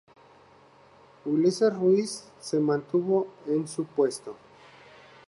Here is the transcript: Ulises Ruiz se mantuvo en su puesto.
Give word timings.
Ulises 1.27 1.71
Ruiz 1.75 2.23
se 2.39 2.59
mantuvo 2.59 3.27
en 3.45 3.67
su 3.67 3.85
puesto. 3.85 4.35